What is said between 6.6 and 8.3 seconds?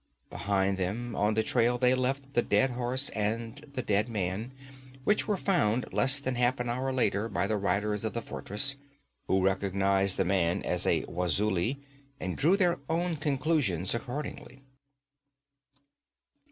hour later by the riders from the